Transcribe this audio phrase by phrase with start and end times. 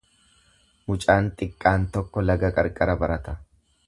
[0.91, 3.37] Mucaan xiqqaan tokko laga qarqara barata.